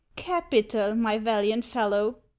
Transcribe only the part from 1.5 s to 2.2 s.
fellow!